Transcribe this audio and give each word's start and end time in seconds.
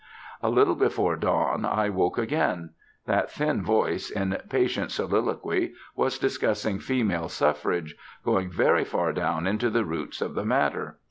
A 0.41 0.49
little 0.49 0.73
before 0.73 1.15
dawn 1.15 1.63
I 1.63 1.89
woke 1.89 2.17
again. 2.17 2.71
That 3.05 3.29
thin 3.29 3.63
voice, 3.63 4.09
in 4.09 4.35
patient 4.49 4.89
soliloquy, 4.89 5.75
was 5.95 6.17
discussing 6.17 6.79
Female 6.79 7.29
Suffrage, 7.29 7.95
going 8.25 8.49
very 8.49 8.83
far 8.83 9.13
down 9.13 9.45
into 9.45 9.69
the 9.69 9.85
roots 9.85 10.19
of 10.19 10.33
the 10.33 10.43
matter. 10.43 10.97